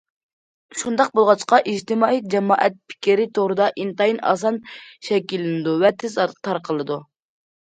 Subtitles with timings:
[0.83, 4.59] شۇنداق بولغاچقا ئىجتىمائىي جامائەت پىكرى توردا ئىنتايىن ئاسان
[5.11, 6.99] شەكىللىنىدۇ ۋە تېز تارقىلىدۇ.